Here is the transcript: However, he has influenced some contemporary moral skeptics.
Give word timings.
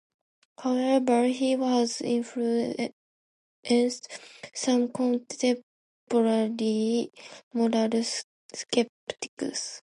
However, 0.57 1.25
he 1.27 1.51
has 1.51 2.01
influenced 2.01 2.91
some 4.55 4.87
contemporary 4.91 7.11
moral 7.53 8.03
skeptics. 8.51 9.83